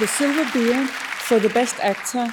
[0.00, 2.32] The Silver Beer for the Best Actor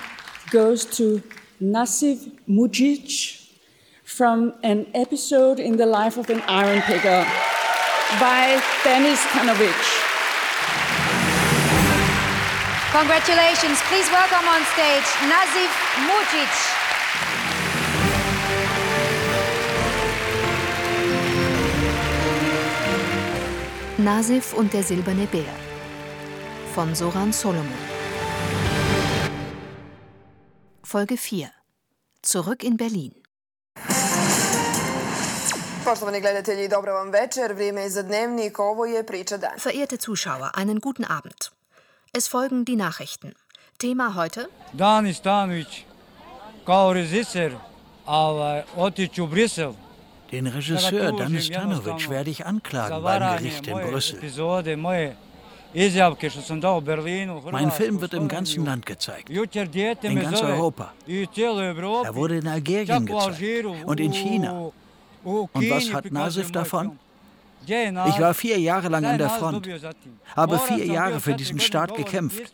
[0.52, 1.22] goes to
[1.62, 3.52] Nasif Mujic
[4.06, 7.28] from an episode in the life of an iron picker
[8.22, 9.84] by Denis Kanovic.
[12.96, 13.82] Congratulations.
[13.92, 15.74] Please welcome on stage Nazif
[16.08, 16.56] Mujic.
[23.98, 25.77] Nasif und der silberne Bär
[26.78, 27.74] von Soran Solomon.
[30.84, 31.50] Folge 4
[32.22, 33.16] Zurück in Berlin.
[39.58, 41.52] Verehrte Zuschauer, einen guten Abend.
[42.14, 43.34] Es folgen die Nachrichten.
[43.80, 44.48] Thema heute?
[50.32, 54.20] Den Regisseur Danis Stanovic werde ich anklagen beim Gericht in Brüssel.
[57.52, 59.30] Mein Film wird im ganzen Land gezeigt.
[59.30, 60.94] In ganz Europa.
[61.08, 64.72] Er wurde in Algerien gezeigt und in China.
[65.24, 66.98] Und was hat Nasif davon?
[67.68, 69.68] Ich war vier Jahre lang an der Front,
[70.36, 72.54] habe vier Jahre für diesen Staat gekämpft.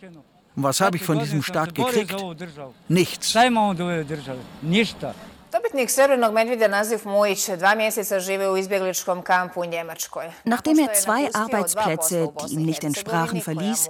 [0.56, 2.16] Und was habe ich von diesem Staat gekriegt?
[2.88, 3.36] Nichts.
[5.54, 10.26] Dobitnik srebrnog medvjeda Nazif Mujić dva mjeseca žive u izbjegličkom kampu u Njemačkoj.
[10.44, 13.90] Nachdem er zwei Arbeitsplätze, die ihm nicht entsprachen, verließ,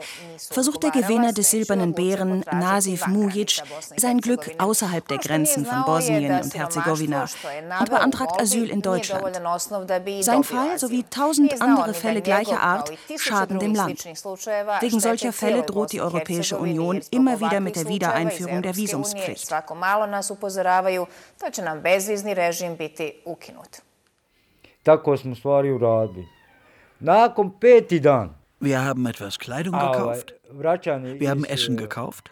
[0.54, 3.62] versucht der Gewinner des Silbernen Bären, Nazif Mujic,
[3.98, 7.26] sein Glück außerhalb der Grenzen von Bosnien und Herzegowina
[7.80, 9.24] und beantragt Asyl in Deutschland.
[10.22, 14.06] Sein Fall sowie tausend andere Fälle gleicher Art schaden dem Land.
[14.82, 19.50] Wegen solcher Fälle droht die Europäische Union immer wieder mit der Wiedereinführung der Visumspflicht.
[21.54, 23.78] Će nam bezvizni režim biti ukinut.
[24.84, 26.28] Tako smo stvari uradili.
[27.00, 28.36] Nakon peti dan.
[28.62, 30.32] Wir haben etwas Kleidung gekauft.
[31.20, 32.30] Wir haben Essen gekauft.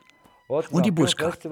[0.71, 1.49] Und die Buskarte.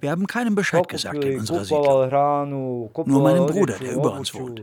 [0.00, 2.90] Wir haben keinem Bescheid gesagt in unserer Siedlung.
[3.06, 4.62] Nur meinem Bruder, der über uns wohnt.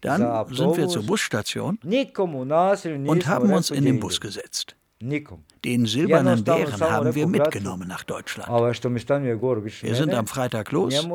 [0.00, 0.20] Dann
[0.54, 1.78] sind wir zur Busstation
[3.06, 4.76] und haben uns in den Bus gesetzt.
[5.64, 8.48] Den silbernen Bären haben wir mitgenommen nach Deutschland.
[8.48, 11.06] Wir sind am Freitag los.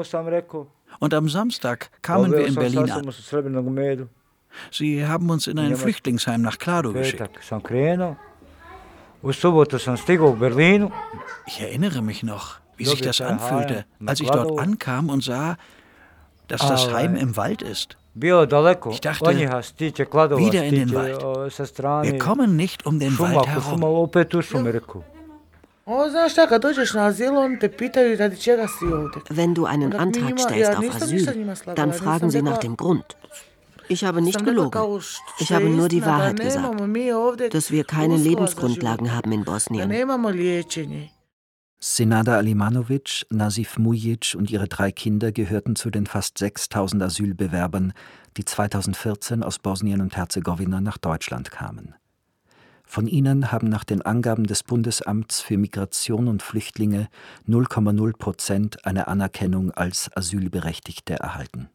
[1.00, 3.14] Und am Samstag kamen wir in Berlin an.
[4.72, 7.30] Sie haben uns in ein Flüchtlingsheim nach Klado geschickt.
[11.46, 15.58] Ich erinnere mich noch, wie sich das anfühlte, als ich dort ankam und sah,
[16.48, 17.98] dass das Heim im Wald ist.
[18.20, 21.22] Ich dachte, wieder in den Wald.
[22.04, 23.82] Wir kommen nicht um den Wald herum.
[29.30, 33.16] Wenn du einen Antrag stellst auf Asyl, dann fragen sie nach dem Grund.
[33.90, 35.02] Ich habe nicht gelogen.
[35.40, 39.90] Ich habe nur die Wahrheit gesagt, dass wir keine Lebensgrundlagen haben in Bosnien.
[41.80, 47.94] Senada Alimanovic, Nasif Mujic und ihre drei Kinder gehörten zu den fast 6000 Asylbewerbern,
[48.36, 51.94] die 2014 aus Bosnien und Herzegowina nach Deutschland kamen.
[52.84, 57.10] Von ihnen haben nach den Angaben des Bundesamts für Migration und Flüchtlinge
[57.48, 61.70] 0,0 Prozent eine Anerkennung als Asylberechtigte erhalten.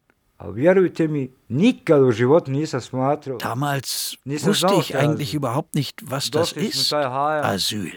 [3.37, 7.91] Damals wusste ich eigentlich überhaupt nicht, was das ist, Asyl.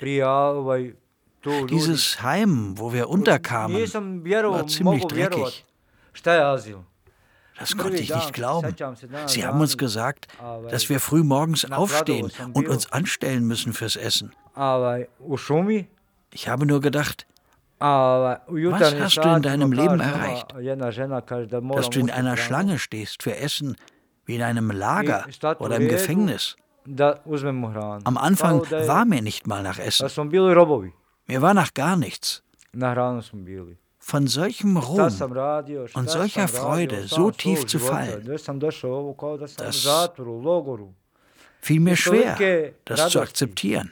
[1.68, 5.64] Dieses Heim, wo wir unterkamen, war ziemlich dreckig.
[7.58, 8.74] Das konnte ich nicht glauben.
[9.26, 10.28] Sie haben uns gesagt,
[10.70, 14.32] dass wir früh morgens aufstehen und uns anstellen müssen fürs Essen.
[16.32, 17.26] Ich habe nur gedacht,
[17.78, 20.46] was hast du in deinem Leben erreicht?
[20.52, 23.76] Dass du in einer Schlange stehst für Essen,
[24.26, 25.26] wie in einem Lager
[25.58, 26.56] oder im Gefängnis.
[26.84, 30.08] Am Anfang war mir nicht mal nach Essen.
[31.26, 32.42] Mir war nach gar nichts.
[33.98, 35.10] Von solchem Ruhm
[35.94, 38.24] und solcher Freude so tief zu fallen,
[39.56, 39.88] das
[41.62, 43.90] fiel mir schwer, das zu akzeptieren.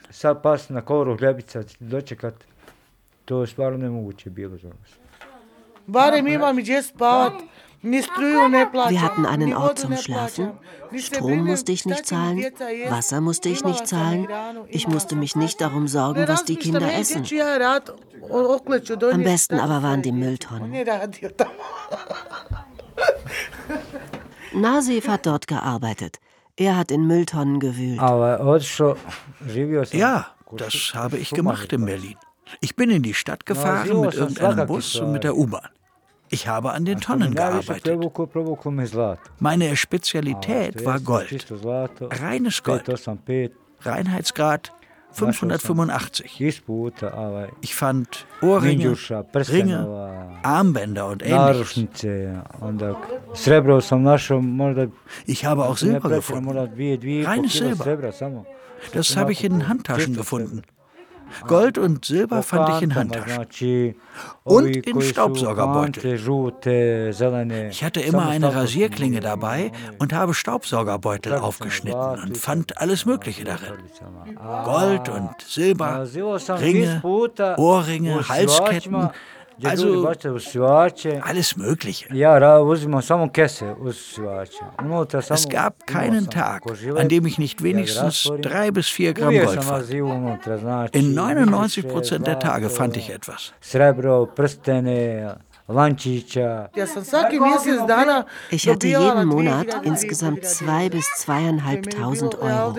[5.87, 7.43] Barem imam gdje spavat.
[7.85, 10.53] Wir hatten einen Ort zum Schlafen.
[10.95, 12.43] Strom musste ich nicht zahlen,
[12.89, 14.27] Wasser musste ich nicht zahlen.
[14.69, 17.23] Ich musste mich nicht darum sorgen, was die Kinder essen.
[19.11, 20.73] Am besten aber waren die Mülltonnen.
[24.53, 26.19] Nasif hat dort gearbeitet.
[26.57, 28.01] Er hat in Mülltonnen gewühlt.
[29.93, 32.15] Ja, das habe ich gemacht in Berlin.
[32.61, 35.69] Ich bin in die Stadt gefahren mit irgendeinem Bus und mit der U-Bahn.
[36.29, 37.85] Ich habe an den Tonnen gearbeitet.
[39.39, 41.45] Meine Spezialität war Gold.
[42.21, 42.83] Reines Gold.
[43.81, 44.71] Reinheitsgrad
[45.11, 46.41] 585.
[47.61, 48.97] Ich fand Ohrringe,
[49.33, 51.85] Ringe, Armbänder und ähnliches.
[55.25, 56.49] Ich habe auch Silber gefunden.
[57.23, 57.85] Reines Silber.
[58.93, 60.63] Das habe ich in Handtaschen gefunden.
[61.47, 63.95] Gold und Silber fand ich in Handtaschen.
[64.43, 66.19] Und in Staubsaugerbeutel.
[67.69, 73.73] Ich hatte immer eine Rasierklinge dabei und habe Staubsaugerbeutel aufgeschnitten und fand alles Mögliche darin.
[74.63, 76.07] Gold und Silber,
[76.59, 77.01] Ringe,
[77.57, 79.09] Ohrringe, Halsketten,
[79.63, 80.07] also
[81.21, 82.07] alles Mögliche.
[85.29, 86.63] Es gab keinen Tag,
[86.95, 89.89] an dem ich nicht wenigstens drei bis vier Gramm Gold fand.
[90.95, 93.53] In 99 Prozent der Tage fand ich etwas.
[98.51, 102.75] Ich hatte jeden Monat insgesamt zwei bis zweieinhalbtausend Euro.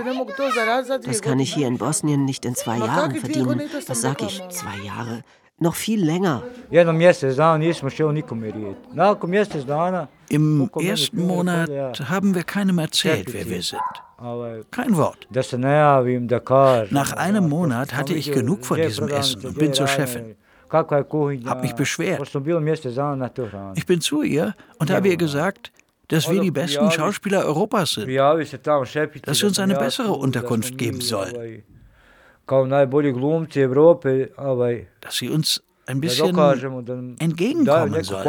[1.05, 3.63] Das kann ich hier in Bosnien nicht in zwei Jahren verdienen.
[3.89, 5.25] Was sag ich, zwei Jahre?
[5.59, 6.43] Noch viel länger.
[10.29, 11.71] Im ersten Monat
[12.11, 13.81] haben wir keinem erzählt, wer wir sind.
[14.71, 15.27] Kein Wort.
[16.91, 20.37] Nach einem Monat hatte ich genug von diesem Essen und bin zur Chefin.
[20.71, 22.21] Hab mich beschwert.
[23.75, 25.73] Ich bin zu ihr und habe ihr gesagt,
[26.09, 31.63] dass wir die besten Schauspieler Europas sind, dass sie uns eine bessere Unterkunft geben soll
[32.47, 36.35] kao najbolji glumci Evrope, ovaj, dass sie uns ein bisschen
[37.19, 38.25] entgegenkommen sollen.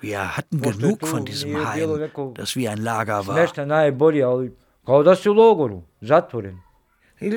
[0.00, 1.90] Wir hatten genug von diesem Heim,
[2.34, 3.36] das wie ein Lager war.
[7.20, 7.30] Als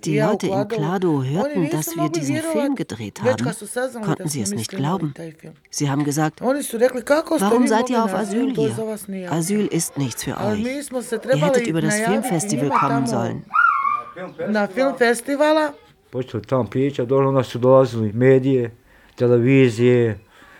[0.00, 4.70] die Leute in Klado hörten, dass wir diesen Film gedreht haben, konnten sie es nicht
[4.70, 5.14] glauben.
[5.70, 8.76] Sie haben gesagt, warum seid ihr auf Asyl hier?
[9.30, 10.60] Asyl ist nichts für euch.
[10.60, 13.44] Ihr hättet über das Filmfestival kommen sollen.
[14.50, 15.72] Na filmfestivala?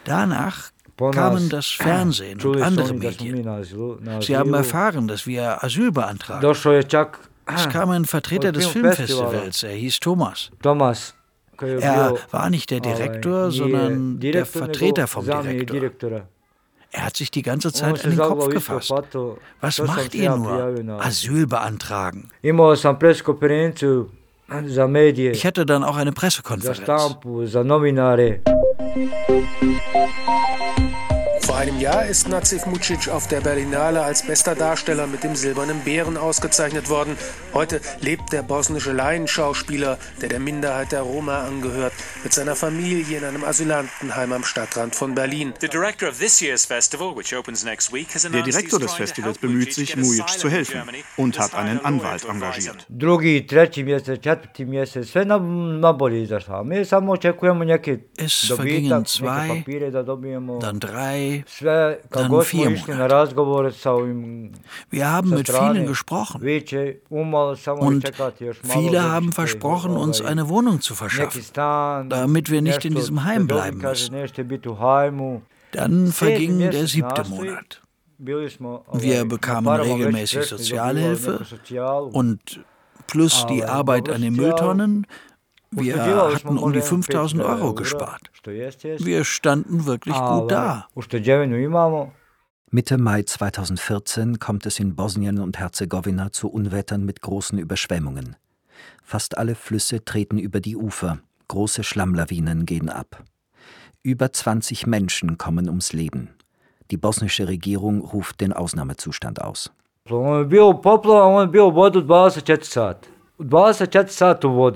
[0.05, 0.71] Danach
[1.11, 3.49] kamen das Fernsehen und andere Medien.
[4.21, 6.47] Sie haben erfahren, dass wir Asyl beantragen.
[7.45, 10.51] Es kam ein Vertreter des Filmfestivals, er hieß Thomas.
[11.61, 16.23] Er war nicht der Direktor, sondern der Vertreter vom Direktor.
[16.95, 18.93] Er hat sich die ganze Zeit an den Kopf gefasst.
[19.61, 21.01] Was macht ihr nur?
[21.01, 22.29] Asyl beantragen.
[25.33, 26.83] Ich hatte dann auch eine Pressekonferenz.
[31.53, 35.81] Vor einem Jahr ist Nazif Mucic auf der Berlinale als bester Darsteller mit dem Silbernen
[35.81, 37.15] Bären ausgezeichnet worden.
[37.53, 41.93] Heute lebt der bosnische Laienschauspieler, der der Minderheit der Roma angehört,
[42.25, 45.53] mit seiner Familie in einem Asylantenheim am Stadtrand von Berlin.
[48.33, 50.81] Der Direktor des Festivals bemüht sich, Mujic zu helfen
[51.19, 52.87] und hat einen Anwalt engagiert.
[58.17, 59.65] Es vergingen zwei,
[60.61, 61.42] dann drei,
[62.11, 63.37] dann vier Monate.
[64.91, 66.43] Wir haben mit vielen gesprochen
[67.79, 68.13] und
[68.63, 71.43] viele haben versprochen, uns eine Wohnung zu verschaffen,
[72.09, 74.15] damit wir nicht in diesem Heim bleiben müssen.
[75.73, 77.83] Dann verging der siebte Monat.
[78.19, 81.45] Wir bekamen regelmäßig Sozialhilfe
[82.13, 82.61] und
[83.07, 85.07] plus die Arbeit an den Mülltonnen
[85.73, 88.31] wir hatten um die 5000 Euro gespart.
[88.45, 90.87] Wir standen wirklich gut da.
[92.71, 98.37] Mitte Mai 2014 kommt es in Bosnien und Herzegowina zu Unwettern mit großen Überschwemmungen.
[99.03, 103.25] Fast alle Flüsse treten über die Ufer, große Schlammlawinen gehen ab.
[104.03, 106.31] Über 20 Menschen kommen ums Leben.
[106.91, 109.71] Die bosnische Regierung ruft den Ausnahmezustand aus.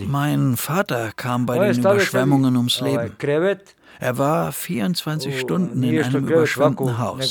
[0.09, 3.13] Mein Vater kam bei den Überschwemmungen ums Leben.
[3.99, 7.31] Er war 24 Stunden in einem überschwemmten Haus.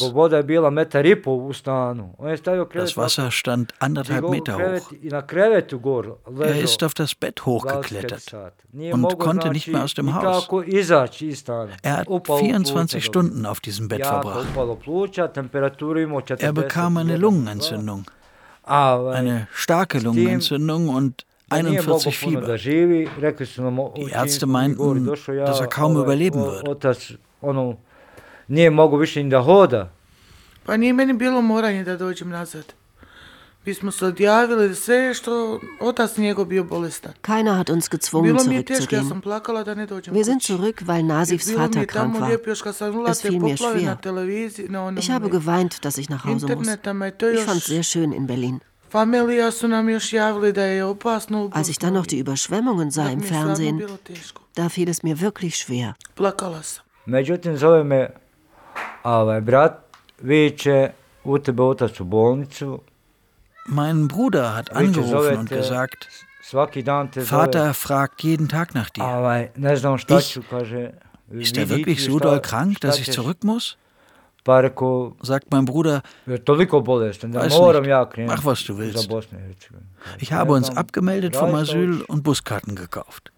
[2.73, 4.91] Das Wasser stand anderthalb Meter hoch.
[6.39, 8.35] Er ist auf das Bett hochgeklettert
[8.73, 10.47] und konnte nicht mehr aus dem Haus.
[11.83, 14.47] Er hat 24 Stunden auf diesem Bett verbracht.
[16.39, 18.05] Er bekam eine Lungenentzündung
[18.65, 22.57] eine starke Lungenentzündung und 41 Fieber.
[22.57, 26.95] Die Ärzte meinten, dass er kaum überleben würde.
[30.65, 32.73] Pa nije meni bilo moranje da dođem nazad.
[37.21, 39.23] Keiner hat uns gezwungen, zurückzugehen.
[40.11, 42.29] Wir sind zurück, weil Nasifs Vater krank war.
[43.07, 43.97] Es fiel mir schwer.
[44.97, 46.67] Ich habe geweint, dass ich nach Hause muss.
[46.67, 48.61] Ich fand es sehr schön in Berlin.
[51.51, 53.83] Als ich dann noch die Überschwemmungen sah im Fernsehen,
[54.53, 55.95] da fiel es mir wirklich schwer.
[57.05, 58.09] Međutim, zove me
[59.03, 59.85] ovaj, brat,
[60.21, 60.91] viče,
[61.23, 62.79] u tebe otac u bolnicu.
[63.67, 66.07] Mein Bruder hat angerufen und gesagt,
[67.25, 69.03] Vater fragt jeden Tag nach dir.
[70.19, 70.35] Ich,
[71.41, 73.77] ist er wirklich so doll krank, dass ich zurück muss?
[75.23, 76.03] Sagt mein Bruder,
[77.39, 77.81] weiß nicht,
[78.27, 79.09] mach was du willst.
[80.19, 83.31] Ich habe uns abgemeldet vom Asyl und Buskarten gekauft.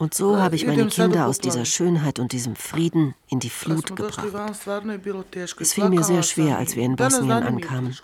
[0.00, 3.94] Und so habe ich meine Kinder aus dieser Schönheit und diesem Frieden in die Flut
[3.94, 4.24] gebracht.
[5.60, 7.94] Es fiel mir sehr schwer, als wir in Bosnien ankamen.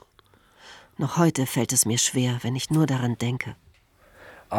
[0.99, 3.57] Noch heute fällt es mir schwer, wenn ich nur daran denke.
[4.51, 4.57] So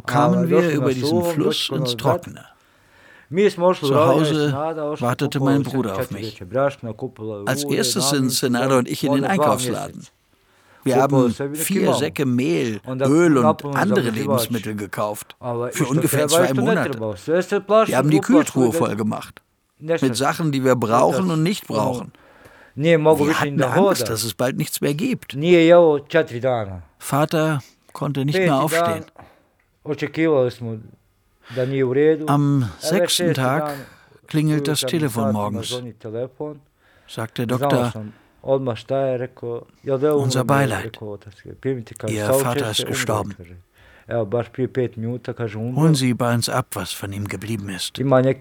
[0.00, 2.46] kamen wir über diesen Fluss ins Trockene.
[3.28, 6.42] Zu Hause wartete mein Bruder auf mich.
[7.44, 10.06] Als erstes sind Senado und ich in den Einkaufsladen.
[10.88, 15.36] Wir haben vier Säcke Mehl, Öl und andere Lebensmittel gekauft.
[15.72, 16.98] Für ungefähr zwei Monate.
[17.00, 19.42] Wir haben die Kühltruhe voll gemacht.
[19.78, 22.12] Mit Sachen, die wir brauchen und nicht brauchen.
[22.74, 25.36] Wir hatten Angst, dass es bald nichts mehr gibt.
[26.98, 27.60] Vater
[27.92, 29.04] konnte nicht mehr aufstehen.
[32.26, 33.74] Am sechsten Tag
[34.26, 35.82] klingelt das Telefon morgens,
[37.06, 37.92] sagt der Doktor.
[38.42, 40.98] Unser Beileid.
[42.08, 43.34] Ihr Vater ist gestorben.
[44.08, 47.98] Holen Sie bei uns ab, was von ihm geblieben ist.
[47.98, 48.34] Eine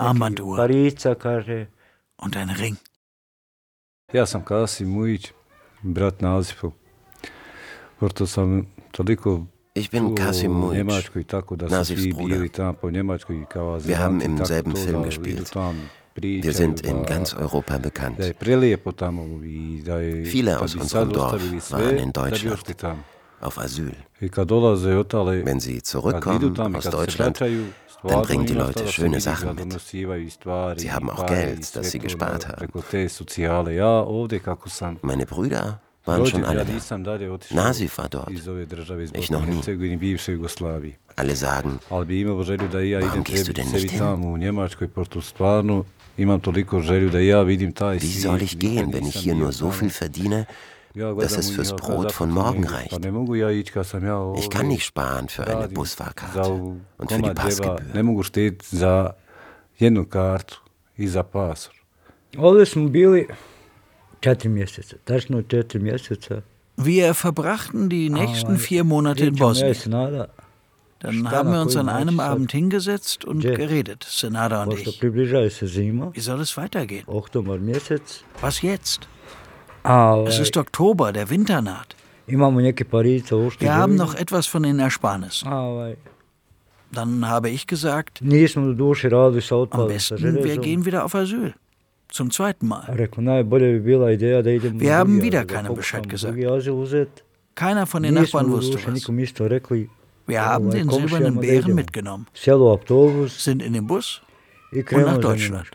[0.00, 0.68] Armbanduhr
[2.16, 2.76] und ein Ring.
[4.14, 5.32] Ja sam Kasi Mujić,
[5.82, 6.72] brat Nazifu.
[7.98, 10.86] Pošto sam toliko ich bin Kasim Mujic,
[11.68, 12.44] Nasifs Bruder.
[13.84, 15.50] Wir haben im selben Film gespielt.
[16.16, 18.18] Wir sind in ganz Europa bekannt.
[20.24, 21.42] Viele aus unserem Dorf
[21.72, 22.76] waren in Deutschland
[23.40, 23.92] auf Asyl.
[24.20, 29.80] Wenn sie zurückkommen aus Deutschland, dann bringen die Leute schöne Sachen mit.
[30.80, 32.68] Sie haben auch Geld, das sie gespart haben.
[35.02, 36.72] Meine Brüder waren schon alle da.
[37.54, 38.30] Nasif war dort.
[39.14, 39.60] Ich noch nie.
[41.16, 44.00] Alle sagen, warum gehst du denn nicht hin?
[48.02, 50.46] Wie soll ich gehen, wenn ich hier nur so viel verdiene,
[51.22, 52.92] dass es fürs Brot von morgen reicht?
[54.38, 56.38] Ich kann nicht sparen für eine Busfahrkarte.
[56.98, 57.94] und für die Passgebühr.
[66.76, 69.74] Wir verbrachten die nächsten vier Monate in Bosnien.
[71.04, 75.02] Dann haben wir uns an einem Abend hingesetzt und geredet, Senada und ich.
[76.14, 77.04] Wie soll es weitergehen?
[78.40, 79.08] Was jetzt?
[80.26, 81.94] Es ist Oktober, der Winter naht.
[82.26, 82.38] Wir
[83.74, 85.46] haben noch etwas von den Ersparnissen.
[86.92, 88.28] Dann habe ich gesagt, am
[89.88, 91.52] besten, wir gehen wieder auf Asyl.
[92.08, 92.86] Zum zweiten Mal.
[92.96, 96.38] Wir haben wieder keinem Bescheid gesagt.
[97.56, 99.04] Keiner von den Nachbarn wusste was.
[100.26, 104.22] Wir haben den silbernen Bären mitgenommen, sind in den Bus
[104.72, 105.70] und nach Deutschland.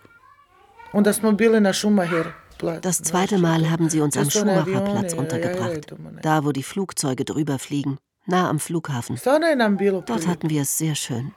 [2.82, 8.00] Das zweite Mal haben sie uns am Schumacherplatz untergebracht, da wo die Flugzeuge drüber fliegen,
[8.26, 9.18] nah am Flughafen.
[9.24, 11.32] Dort hatten wir es sehr schön.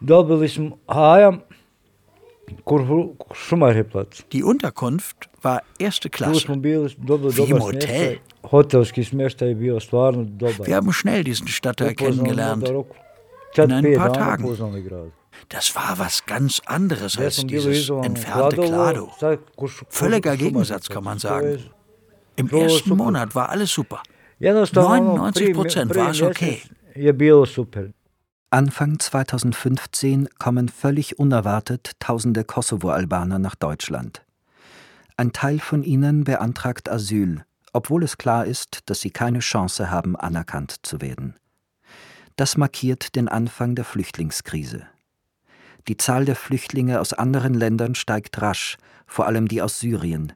[4.33, 8.21] Die Unterkunft war erste Klasse, wie im Hotel.
[10.65, 12.73] Wir haben schnell diesen Stadtteil kennengelernt.
[13.55, 14.57] In ein paar Tagen.
[15.49, 19.11] Das war was ganz anderes als dieses entfernte Klado.
[19.89, 21.59] Völliger Gegensatz, kann man sagen.
[22.37, 24.03] Im ersten Monat war alles super.
[24.41, 26.63] 99 Prozent war es okay.
[28.51, 34.25] Anfang 2015 kommen völlig unerwartet tausende Kosovo-Albaner nach Deutschland.
[35.17, 40.17] Ein Teil von ihnen beantragt Asyl, obwohl es klar ist, dass sie keine Chance haben,
[40.17, 41.37] anerkannt zu werden.
[42.37, 44.87] Das markiert den Anfang der Flüchtlingskrise.
[45.89, 50.33] Die Zahl der Flüchtlinge aus anderen Ländern steigt rasch, vor allem die aus Syrien.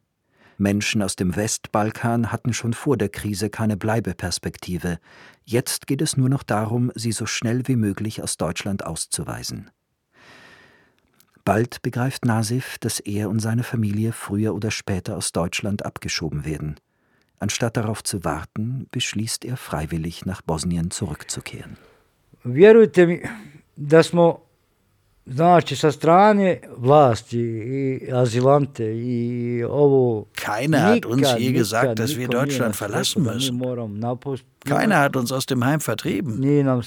[0.59, 4.99] Menschen aus dem Westbalkan hatten schon vor der Krise keine Bleibeperspektive.
[5.45, 9.71] Jetzt geht es nur noch darum, sie so schnell wie möglich aus Deutschland auszuweisen.
[11.45, 16.81] Bald begreift Nasif, dass er und seine Familie früher oder später aus Deutschland abgeschoben werden.
[17.39, 21.77] Anstatt darauf zu warten, beschließt er freiwillig nach Bosnien zurückzukehren.
[22.45, 23.21] Vjerujte mi
[23.77, 24.47] da smo
[25.27, 30.25] Znači, sa strane vlasti i azilante i ovo...
[30.35, 33.61] Keiner hat uns je gesagt, dass wir Deutschland verlassen müssen.
[34.65, 36.43] Keiner hat uns aus dem Heim vertrieben.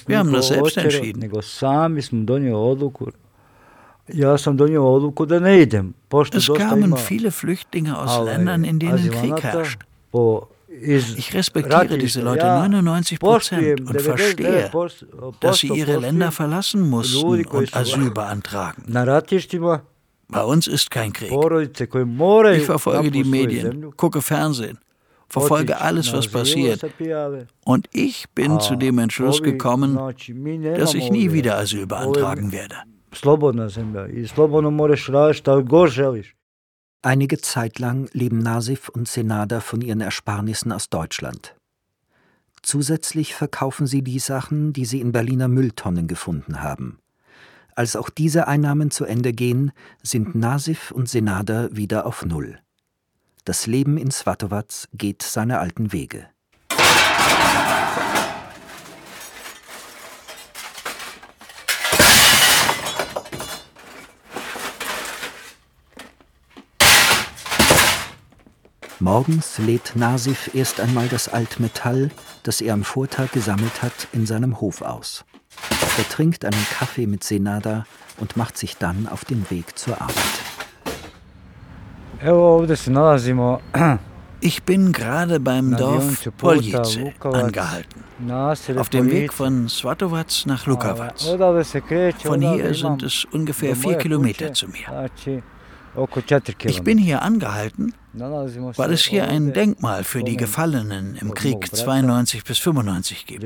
[0.07, 1.19] Wir haben das selbst entschieden.
[1.19, 3.05] Nego sami smo donijeli odluku.
[4.13, 5.93] Ja sam donio odluku da ne idem.
[6.31, 9.79] Es kamen viele Flüchtlinge aus Ländern, in denen Krieg herrscht.
[10.67, 14.71] Ich respektiere diese Leute 99 Prozent und verstehe,
[15.39, 18.83] dass sie ihre Länder verlassen mussten und Asyl beantragen.
[20.31, 21.31] Bei uns ist kein Krieg.
[21.31, 24.77] Ich verfolge die Medien, gucke Fernsehen,
[25.27, 26.85] verfolge alles, was passiert.
[27.65, 29.97] Und ich bin zu dem Entschluss gekommen,
[30.77, 32.75] dass ich nie wieder Asyl beantragen werde.
[33.13, 36.35] Slobodna zemlja i slobodno možeš raditi šta god želiš.
[37.01, 41.55] Einige Zeit lang leben Nasif und Senada von ihren Ersparnissen aus Deutschland.
[42.61, 46.99] Zusätzlich verkaufen sie die Sachen, die sie in Berliner Mülltonnen gefunden haben.
[47.73, 49.71] Als auch diese Einnahmen zu Ende gehen,
[50.03, 52.59] sind Nasif und Senada wieder auf Null.
[53.45, 56.27] Das Leben in Svatovac geht seine alten Wege.
[69.01, 72.09] Morgens lädt Nasif erst einmal das Altmetall,
[72.43, 75.23] das er am Vortag gesammelt hat, in seinem Hof aus.
[75.97, 77.85] Er trinkt einen Kaffee mit Senada
[78.19, 80.15] und macht sich dann auf den Weg zur Arbeit.
[84.41, 88.05] Ich bin gerade beim Dorf Poljice angehalten,
[88.77, 91.15] auf dem Weg von Svatovac nach Lukavac.
[92.23, 95.09] Von hier sind es ungefähr vier Kilometer zu mir.
[96.63, 102.43] Ich bin hier angehalten, weil es hier ein Denkmal für die Gefallenen im Krieg 92
[102.43, 103.43] bis 95 gibt.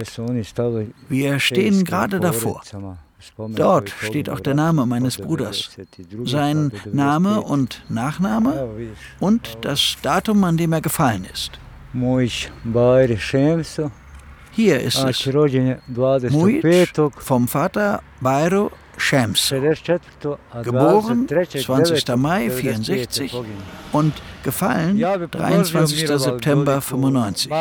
[1.09, 2.61] Wir stehen gerade davor.
[3.55, 5.69] Dort steht auch der Name meines Bruders,
[6.25, 8.67] sein Name und Nachname
[9.19, 11.51] und das Datum, an dem er gefallen ist.
[14.51, 15.25] Hier ist es.
[16.31, 19.53] Mujic vom Vater Bayro Shams,
[20.63, 22.15] geboren 20.
[22.15, 23.33] Mai 64
[23.91, 26.07] und gefallen 23.
[26.07, 27.51] September 95.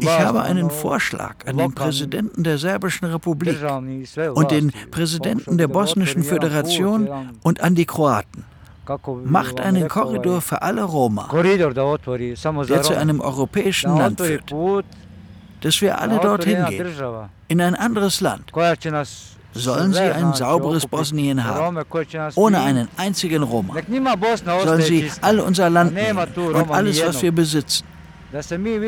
[0.00, 3.56] Ich habe einen Vorschlag an den Präsidenten der Serbischen Republik
[4.34, 7.08] und den Präsidenten der Bosnischen Föderation
[7.42, 8.44] und an die Kroaten.
[9.24, 14.52] Macht einen Korridor für alle Roma, der zu einem europäischen Land führt
[15.62, 16.86] dass wir alle dorthin gehen,
[17.52, 18.50] in ein anderes Land.
[19.54, 21.76] Sollen sie ein sauberes Bosnien haben,
[22.36, 23.74] ohne einen einzigen Roma.
[24.64, 27.84] Sollen sie all unser Land nehmen und alles, was wir besitzen.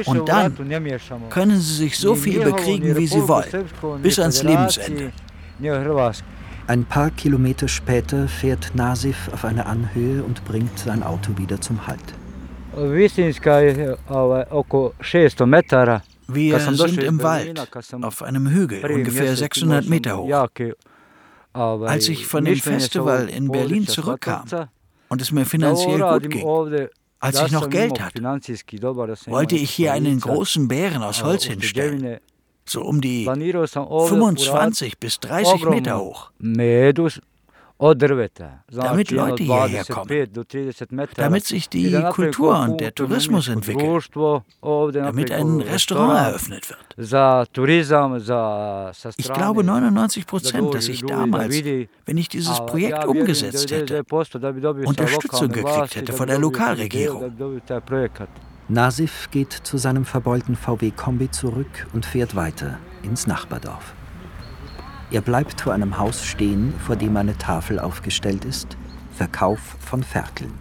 [0.07, 0.57] Und dann
[1.29, 3.67] können sie sich so viel bekriegen, wie sie wollen,
[4.03, 5.13] bis ans Lebensende.
[6.67, 11.87] Ein paar Kilometer später fährt Nasif auf eine Anhöhe und bringt sein Auto wieder zum
[11.87, 12.15] Halt.
[16.29, 17.61] Wir sind im Wald,
[18.03, 20.29] auf einem Hügel, ungefähr 600 Meter hoch.
[21.53, 24.45] Als ich von dem Festival in Berlin zurückkam
[25.09, 26.45] und es mir finanziell gut ging,
[27.21, 28.23] als ich noch Geld hatte,
[29.27, 32.19] wollte ich hier einen großen Bären aus Holz hinstellen,
[32.67, 33.25] so um die
[34.09, 36.31] 25 bis 30 Meter hoch
[37.93, 40.29] damit Leute hierher kommen,
[41.17, 44.01] damit sich die Kultur und der Tourismus entwickeln,
[44.93, 46.95] damit ein Restaurant eröffnet wird.
[49.17, 51.55] Ich glaube 99 Prozent, dass ich damals,
[52.07, 54.03] wenn ich dieses Projekt umgesetzt hätte,
[54.85, 57.33] Unterstützung gekriegt hätte von der Lokalregierung.
[58.69, 63.93] Nasif geht zu seinem verbeulten VW-Kombi zurück und fährt weiter ins Nachbardorf.
[65.15, 68.77] Er bleibt vor einem Haus stehen, vor dem eine Tafel aufgestellt ist.
[69.17, 70.53] Verkauf von Ferkeln.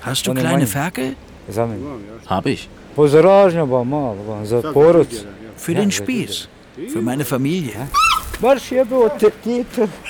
[0.00, 1.16] Hast du kleine Ferkel?
[2.26, 2.70] Hab ich.
[5.56, 6.48] Für den Spieß.
[6.88, 7.86] Für meine Familie.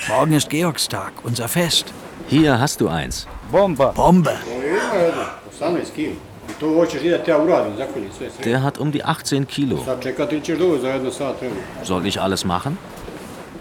[0.07, 1.93] Morgen ist Georgstag, unser Fest.
[2.29, 3.27] Hier hast du eins.
[3.51, 3.91] Bombe.
[3.93, 4.37] Bombe.
[8.43, 9.85] Der hat um die 18 Kilo.
[11.83, 12.77] Soll ich alles machen?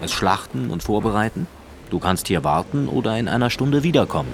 [0.01, 1.47] Es schlachten und vorbereiten?
[1.91, 4.33] Du kannst hier warten oder in einer Stunde wiederkommen.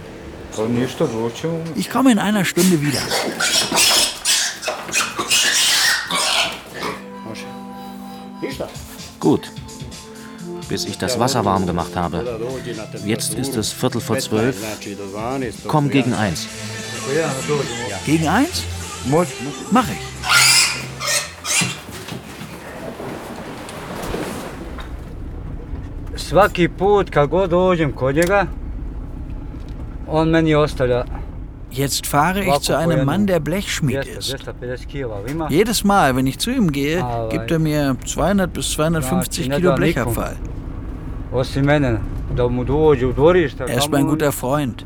[1.76, 2.98] Ich komme in einer Stunde wieder.
[9.20, 9.50] Gut.
[10.68, 12.40] Bis ich das Wasser warm gemacht habe.
[13.04, 14.56] Jetzt ist es Viertel vor zwölf.
[15.66, 16.46] Komm gegen eins.
[18.06, 18.64] Gegen eins?
[19.70, 20.10] Mach ich.
[26.16, 28.46] Svaki put kad god dođem kod njega,
[30.08, 31.04] on meni ostavlja
[31.72, 34.36] Jetzt fahre ich zu einem Mann, der Blechschmied ist.
[35.48, 40.36] Jedes Mal, wenn ich zu ihm gehe, gibt er mir 200 bis 250 Kilo Blechabfall.
[43.66, 44.84] Er ist mein guter Freund.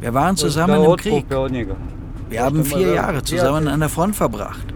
[0.00, 1.26] Wir waren zusammen im Krieg.
[2.28, 4.66] Wir haben vier Jahre zusammen an der Front verbracht.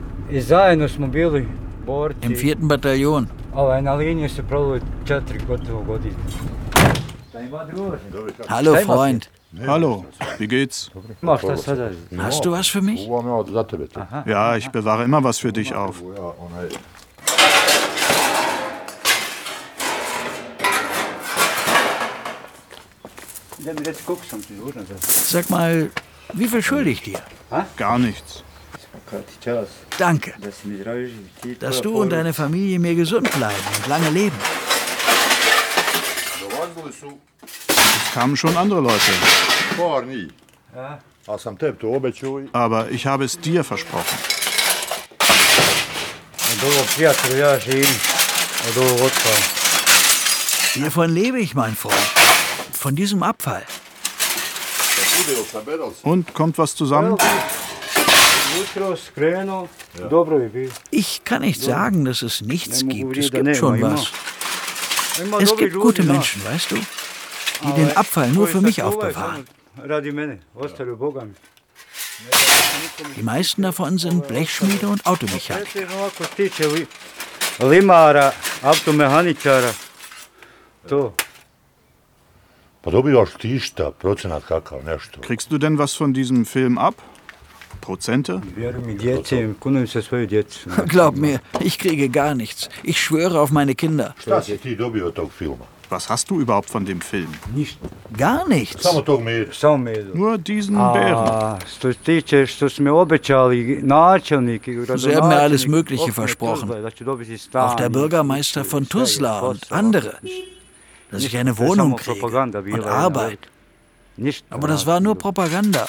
[2.21, 3.29] Im vierten Bataillon.
[8.49, 9.31] Hallo Freund.
[9.67, 10.07] Hallo,
[10.39, 10.91] wie geht's?
[11.23, 13.07] Hast du was für mich?
[14.27, 16.03] Ja, ich bewahre immer was für dich auf.
[25.31, 25.91] Sag mal,
[26.33, 27.21] wie viel schulde ich dir?
[27.77, 28.43] Gar nichts.
[29.99, 30.35] Danke,
[31.61, 34.37] dass du und deine Familie mir gesund bleiben und lange leben.
[38.07, 39.13] Es kamen schon andere Leute.
[42.53, 44.19] Aber ich habe es dir versprochen.
[50.75, 52.22] Hiervon lebe ich, mein Freund.
[52.83, 53.63] Von diesem Abfall.
[56.03, 57.17] Und kommt was zusammen?
[60.91, 63.17] Ich kann nicht sagen, dass es nichts gibt.
[63.17, 64.09] Es gibt schon was.
[65.41, 69.47] Es gibt gute Menschen, weißt du, die den Abfall nur für mich aufbewahren.
[73.17, 75.87] Die meisten davon sind Blechschmiede und Automechaniker.
[77.61, 78.33] Limara,
[82.85, 83.93] automehaničara.
[85.13, 85.21] To.
[85.21, 86.95] Kriegst du denn was von diesem Film ab?
[87.81, 88.41] Prozente?
[90.89, 92.69] Glaub mir, ich kriege gar nichts.
[92.83, 94.15] Ich schwöre auf meine Kinder.
[95.91, 97.29] Was hast du überhaupt von dem Film?
[98.17, 98.83] Gar nichts.
[100.15, 101.59] Nur diesen Bären.
[104.97, 106.71] Sie haben mir alles Mögliche versprochen.
[107.53, 110.17] Auch der Bürgermeister von Tuzla und andere.
[111.13, 113.39] Dass ich eine Wohnung kriege und Arbeit.
[114.51, 115.87] Aber das war nur Propaganda.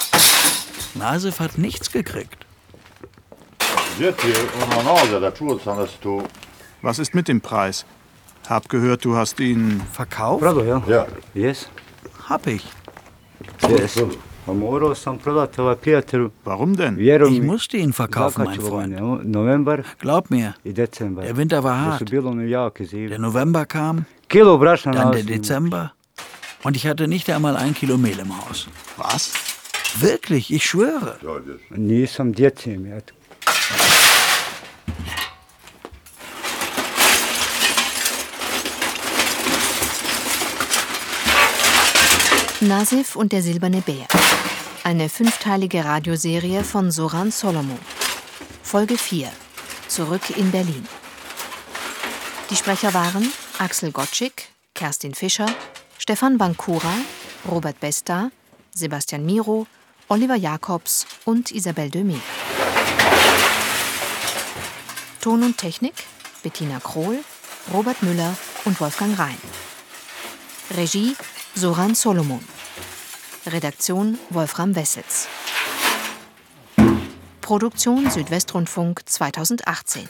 [0.95, 2.45] Nasif hat nichts gekriegt.
[6.81, 7.86] Was ist mit dem Preis?
[8.49, 10.43] Hab gehört, du hast ihn verkauft.
[10.88, 11.07] Ja.
[11.33, 11.69] Yes.
[12.27, 12.65] Hab ich.
[13.69, 13.95] Yes.
[16.43, 16.97] Warum denn?
[17.27, 18.93] Ich musste ihn verkaufen, mein Freund.
[19.99, 20.56] Glaub mir,
[21.23, 21.99] der Winter war hart.
[23.10, 24.06] Der November kam,
[24.95, 25.93] dann der Dezember
[26.63, 28.67] und ich hatte nicht einmal ein Kilo Mehl im Haus.
[28.97, 29.32] Was?
[29.99, 31.17] Wirklich, ich schwöre.
[42.67, 44.08] Nasif und der silberne Bär.
[44.84, 47.80] Eine fünfteilige Radioserie von Soran Solomon.
[48.62, 49.30] Folge 4.
[49.88, 50.88] Zurück in Berlin.
[52.49, 55.47] Die Sprecher waren Axel Gottschig, Kerstin Fischer,
[55.97, 56.93] Stefan Bankura,
[57.49, 58.32] Robert Besta,
[58.73, 59.67] Sebastian Miro,
[60.08, 62.19] Oliver Jacobs und Isabelle Demey.
[65.21, 65.95] Ton und Technik
[66.43, 67.19] Bettina Krohl,
[67.73, 69.38] Robert Müller und Wolfgang Rhein.
[70.76, 71.15] Regie
[71.56, 72.39] Soran Solomon.
[73.46, 75.28] Redaktion Wolfram Wessels.
[77.42, 80.10] Produktion Südwestrundfunk 2018.